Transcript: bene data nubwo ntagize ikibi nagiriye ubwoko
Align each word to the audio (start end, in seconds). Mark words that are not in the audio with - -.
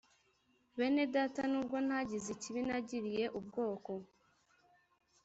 bene 0.77 1.03
data 1.15 1.41
nubwo 1.51 1.77
ntagize 1.85 2.27
ikibi 2.35 2.61
nagiriye 2.67 3.25
ubwoko 3.39 3.91